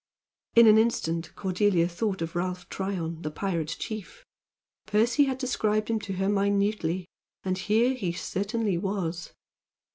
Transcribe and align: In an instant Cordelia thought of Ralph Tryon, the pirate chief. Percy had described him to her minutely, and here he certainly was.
In 0.55 0.65
an 0.65 0.79
instant 0.79 1.31
Cordelia 1.35 1.87
thought 1.87 2.23
of 2.23 2.35
Ralph 2.35 2.67
Tryon, 2.69 3.21
the 3.21 3.29
pirate 3.29 3.75
chief. 3.77 4.25
Percy 4.87 5.25
had 5.25 5.37
described 5.37 5.89
him 5.91 5.99
to 5.99 6.13
her 6.13 6.27
minutely, 6.27 7.05
and 7.43 7.55
here 7.55 7.93
he 7.93 8.11
certainly 8.11 8.79
was. 8.79 9.31